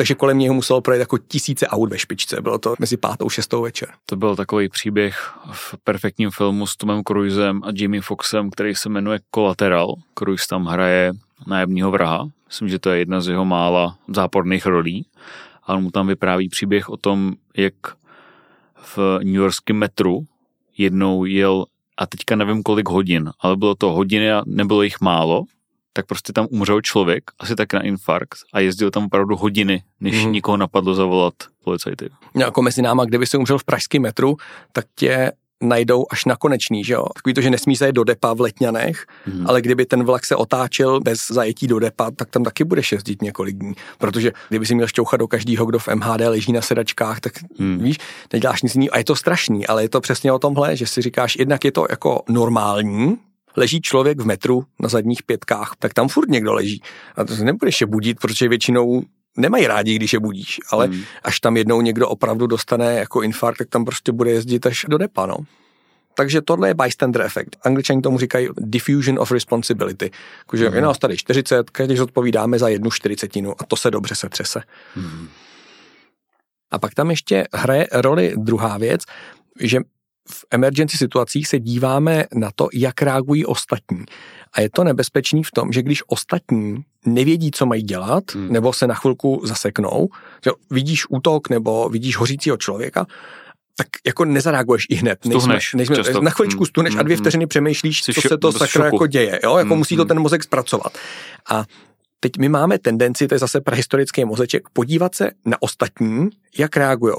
[0.00, 2.40] takže kolem něho muselo projít jako tisíce aut ve špičce.
[2.40, 3.88] Bylo to mezi pátou a šestou večer.
[4.06, 8.88] To byl takový příběh v perfektním filmu s Tomem Cruisem a Jimmy Foxem, který se
[8.88, 9.94] jmenuje Collateral.
[10.18, 11.12] Cruise tam hraje
[11.46, 12.28] nájemního vraha.
[12.46, 15.06] Myslím, že to je jedna z jeho mála záporných rolí.
[15.64, 17.74] A on mu tam vypráví příběh o tom, jak
[18.76, 20.24] v New Yorkském metru
[20.78, 21.64] jednou jel
[21.96, 25.44] a teďka nevím kolik hodin, ale bylo to hodiny a nebylo jich málo
[25.92, 30.24] tak prostě tam umřel člověk, asi tak na infarkt a jezdil tam opravdu hodiny, než
[30.24, 30.32] mm.
[30.32, 32.10] nikoho napadlo zavolat policajty.
[32.34, 34.36] No, jako mezi náma, kdyby se umřel v pražském metru,
[34.72, 37.04] tak tě najdou až na konečný, že jo.
[37.14, 39.46] Takový to, že nesmí jít do depa v Letňanech, mm.
[39.46, 43.22] ale kdyby ten vlak se otáčel bez zajetí do depa, tak tam taky bude jezdit
[43.22, 43.74] několik dní.
[43.98, 47.78] Protože kdyby si měl šťouchat do každého, kdo v MHD leží na sedačkách, tak mm.
[47.78, 47.98] víš,
[48.32, 48.94] neděláš nic jiného.
[48.94, 51.72] A je to strašný, ale je to přesně o tomhle, že si říkáš, jednak je
[51.72, 53.16] to jako normální,
[53.56, 56.82] leží člověk v metru na zadních pětkách, tak tam furt někdo leží.
[57.16, 59.02] A to se nebudeš je budit, protože většinou
[59.36, 61.02] nemají rádi, když je budíš, ale hmm.
[61.22, 64.98] až tam jednou někdo opravdu dostane jako infarkt, tak tam prostě bude jezdit až do
[64.98, 65.36] depa, no.
[66.14, 67.56] Takže tohle je bystander efekt.
[67.64, 70.10] Angličani tomu říkají diffusion of responsibility.
[70.50, 70.76] Takže hmm.
[70.76, 74.62] je nás tady 40, každý zodpovídáme za jednu čtyřicetinu a to se dobře se třese.
[74.94, 75.28] Hmm.
[76.70, 79.02] A pak tam ještě hraje roli druhá věc,
[79.60, 79.78] že
[80.30, 84.04] v emergency situacích se díváme na to, jak reagují ostatní.
[84.52, 88.52] A je to nebezpečný v tom, že když ostatní nevědí, co mají dělat, hmm.
[88.52, 90.08] nebo se na chvilku zaseknou,
[90.44, 93.06] že vidíš útok nebo vidíš hořícího člověka,
[93.76, 95.26] tak jako nezareaguješ i hned.
[95.26, 97.24] Nejsme, nejsme, na chviličku stuneš a dvě hmm, hmm.
[97.24, 99.40] vteřiny přemýšlíš, co se to sakra jako děje.
[99.44, 99.56] Jo?
[99.56, 99.78] Jako hmm.
[99.78, 100.98] musí to ten mozek zpracovat.
[101.50, 101.64] A
[102.20, 107.14] teď my máme tendenci, to je zase prehistorický mozeček, podívat se na ostatní, jak reagují.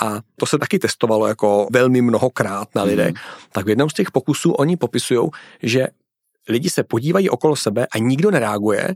[0.00, 3.08] A to se taky testovalo jako velmi mnohokrát na lidech.
[3.08, 3.14] Mm.
[3.52, 5.28] Tak v jednom z těch pokusů oni popisují,
[5.62, 5.86] že
[6.48, 8.94] lidi se podívají okolo sebe a nikdo nereaguje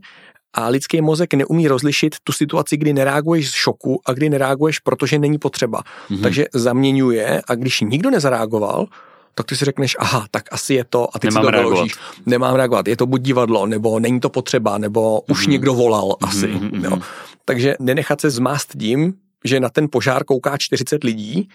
[0.53, 5.19] a lidský mozek neumí rozlišit tu situaci, kdy nereaguješ z šoku a kdy nereaguješ, protože
[5.19, 5.81] není potřeba.
[5.81, 6.21] Mm-hmm.
[6.21, 8.87] Takže zaměňuje a když nikdo nezareagoval,
[9.35, 11.93] tak ty si řekneš, aha, tak asi je to, a ty Nemám si to doložíš.
[12.25, 15.51] Nemám reagovat, je to buď divadlo, nebo není to potřeba, nebo už mm.
[15.51, 16.47] někdo volal mm-hmm, asi.
[16.47, 16.83] Mm-hmm.
[16.83, 16.97] Jo.
[17.45, 19.13] Takže nenechat se zmást tím,
[19.45, 21.49] že na ten požár kouká 40 lidí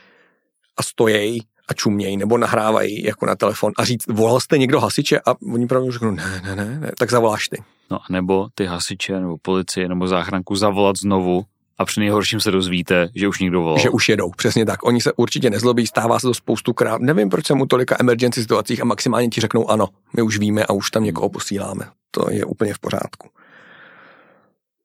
[0.76, 5.20] a stojí a čumějí nebo nahrávají jako na telefon a říct, volal jste někdo hasiče
[5.26, 7.62] a oni pravdu řeknou, ne, ne, ne, ne, tak zavoláš ty.
[7.90, 11.44] No nebo ty hasiče nebo policie nebo záchranku zavolat znovu
[11.78, 13.78] a při nejhorším se dozvíte, že už někdo volal.
[13.78, 14.87] Že už jedou, přesně tak.
[14.87, 17.00] Oni se určitě nezlobí, stává se to spoustu krát.
[17.00, 20.64] Nevím, proč jsem u tolika emergency situacích a maximálně ti řeknou ano, my už víme
[20.64, 21.88] a už tam někoho posíláme.
[22.10, 23.28] To je úplně v pořádku.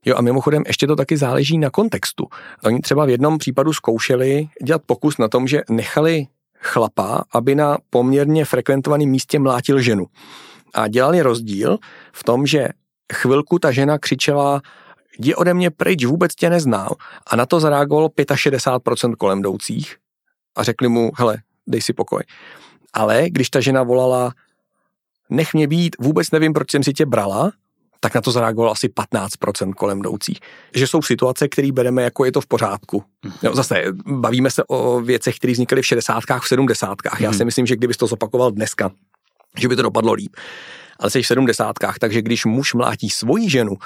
[0.06, 2.28] Jo a mimochodem ještě to taky záleží na kontextu.
[2.64, 6.28] Oni třeba v jednom případu zkoušeli dělat pokus na tom, že nechali
[6.60, 10.06] chlapa, aby na poměrně frekventovaném místě mlátil ženu.
[10.74, 11.78] A dělali rozdíl
[12.14, 12.68] v tom, že
[13.14, 14.62] chvilku ta žena křičela
[15.20, 16.90] jdi ode mě pryč, vůbec tě neznám.
[17.28, 19.96] A na to zareagovalo 65% kolem jdoucích
[20.56, 21.38] a řekli mu, hele,
[21.68, 22.24] dej si pokoj.
[22.94, 24.34] Ale když ta žena volala,
[25.30, 27.52] nech mě být, vůbec nevím, proč jsem si tě brala,
[28.00, 30.40] tak na to zareagovalo asi 15% kolem jdoucích.
[30.76, 33.04] Že jsou situace, které bereme jako je to v pořádku.
[33.26, 33.36] Mhm.
[33.44, 36.24] Jo, zase bavíme se o věcech, které vznikaly v 60.
[36.42, 36.98] v 70.
[37.20, 37.46] Já si mhm.
[37.46, 38.92] myslím, že kdybys to zopakoval dneska,
[39.58, 40.36] že by to dopadlo líp
[41.00, 43.78] ale jsi v sedmdesátkách, takže když muž mlátí svoji ženu,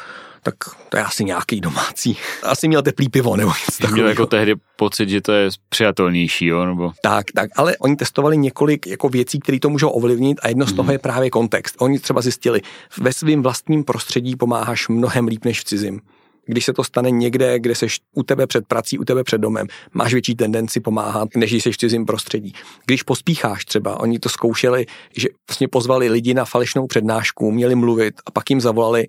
[0.43, 0.55] tak
[0.89, 2.17] to je asi nějaký domácí.
[2.43, 3.95] Asi měl teplý pivo nebo něco takového.
[3.95, 6.65] Měl jako tehdy pocit, že to je přijatelnější, jo?
[6.65, 6.91] Nebo...
[7.01, 10.73] Tak, tak, ale oni testovali několik jako věcí, které to můžou ovlivnit a jedno z
[10.73, 10.91] toho mhm.
[10.91, 11.75] je právě kontext.
[11.79, 12.61] Oni třeba zjistili,
[12.97, 16.01] ve svém vlastním prostředí pomáháš mnohem líp než v cizím
[16.45, 19.67] když se to stane někde, kde seš u tebe před prací, u tebe před domem,
[19.93, 22.53] máš větší tendenci pomáhat, než když seš v cizím prostředí.
[22.85, 24.85] Když pospícháš třeba, oni to zkoušeli,
[25.15, 29.07] že vlastně pozvali lidi na falešnou přednášku, měli mluvit a pak jim zavolali,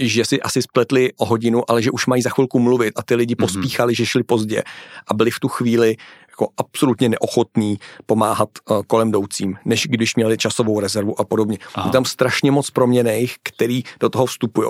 [0.00, 3.14] že si asi spletli o hodinu, ale že už mají za chvilku mluvit a ty
[3.14, 3.46] lidi mhm.
[3.46, 3.96] pospíchali, mm-hmm.
[3.96, 4.62] že šli pozdě
[5.08, 5.96] a byli v tu chvíli
[6.32, 11.58] jako absolutně neochotní pomáhat uh, kolem jdoucím, než když měli časovou rezervu a podobně.
[11.84, 14.68] Je tam strašně moc proměných, který do toho vstupují.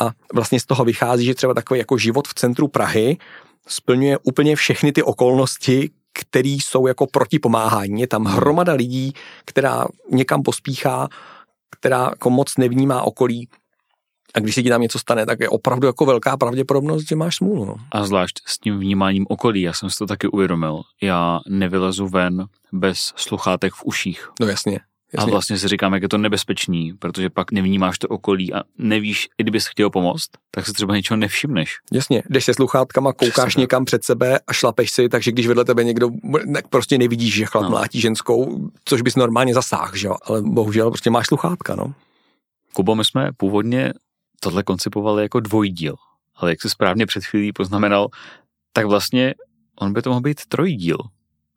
[0.00, 3.18] A vlastně z toho vychází, že třeba takový jako život v centru Prahy
[3.66, 8.00] splňuje úplně všechny ty okolnosti, které jsou jako proti pomáhání.
[8.00, 9.12] Je tam hromada lidí,
[9.44, 11.08] která někam pospíchá,
[11.70, 13.48] která jako moc nevnímá okolí,
[14.34, 17.36] a když se ti tam něco stane, tak je opravdu jako velká pravděpodobnost, že máš
[17.36, 17.64] smůlu.
[17.64, 17.74] No.
[17.92, 20.82] A zvlášť s tím vnímáním okolí, já jsem si to taky uvědomil.
[21.02, 24.28] Já nevylezu ven bez sluchátek v uších.
[24.40, 24.80] No jasně.
[25.12, 25.30] Jasně.
[25.30, 29.28] A vlastně si říkám, jak je to nebezpečný, protože pak nevnímáš to okolí a nevíš,
[29.38, 31.76] i kdybys chtěl pomoct, tak si třeba něčeho nevšimneš.
[31.92, 33.60] Jasně, jdeš se sluchátkama, koukáš Přesně.
[33.60, 36.10] někam před sebe a šlapeš si, takže když vedle tebe někdo,
[36.54, 37.70] tak prostě nevidíš, že chlap no.
[37.70, 40.16] mlátí ženskou, což bys normálně zasáhl, že jo?
[40.22, 41.94] ale bohužel prostě máš sluchátka, no.
[42.72, 43.92] Kubo, my jsme původně
[44.40, 45.94] tohle koncipovali jako dvojdíl,
[46.36, 48.08] ale jak se správně před chvílí poznamenal,
[48.72, 49.34] tak vlastně
[49.80, 50.98] on by to mohl být trojdíl.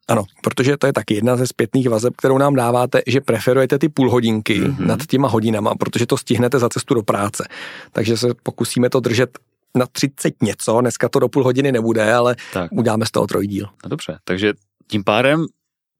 [0.07, 3.89] Ano, protože to je taky jedna ze zpětných vazeb, kterou nám dáváte, že preferujete ty
[3.89, 4.85] půl hodinky mm-hmm.
[4.85, 7.47] nad těma hodinama, protože to stihnete za cestu do práce.
[7.91, 9.39] Takže se pokusíme to držet
[9.77, 12.71] na 30 něco, dneska to do půl hodiny nebude, ale tak.
[12.71, 13.67] uděláme z toho trojdíl.
[13.83, 14.53] No dobře, takže
[14.87, 15.45] tím pádem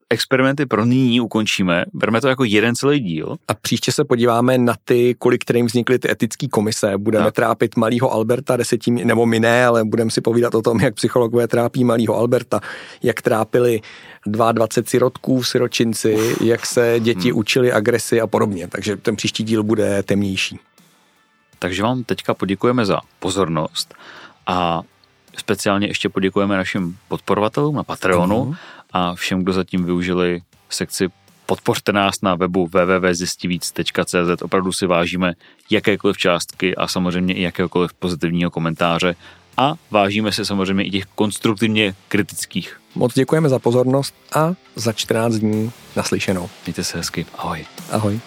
[0.10, 3.36] experimenty pro nyní ukončíme, bereme to jako jeden celý díl.
[3.48, 6.98] A příště se podíváme na ty, kolik kterým vznikly ty etické komise.
[6.98, 7.36] Budeme tak.
[7.36, 11.48] trápit malého Alberta desetím, nebo my ne, ale budeme si povídat o tom, jak psychologové
[11.48, 12.60] trápí malého Alberta,
[13.04, 13.82] jak trápili
[14.26, 16.42] 22 sirotků, siročinci, Uf.
[16.42, 17.40] jak se děti hmm.
[17.40, 18.68] učili agresi a podobně.
[18.68, 20.60] Takže ten příští díl bude temnější.
[21.60, 23.94] Takže vám teďka poděkujeme za pozornost
[24.48, 24.82] a
[25.38, 28.56] speciálně ještě poděkujeme našim podporovatelům na Patreonu uh-huh
[28.94, 31.10] a všem, kdo zatím využili sekci
[31.46, 34.42] podpořte nás na webu www.zistivíc.cz.
[34.42, 35.34] Opravdu si vážíme
[35.70, 39.16] jakékoliv částky a samozřejmě i jakéhokoliv pozitivního komentáře
[39.58, 42.82] a vážíme se samozřejmě i těch konstruktivně kritických.
[42.96, 46.50] Moc děkujeme za pozornost a za 14 dní naslyšenou.
[46.66, 47.26] Mějte se hezky.
[47.38, 47.66] Ahoj.
[47.92, 48.20] Ahoj.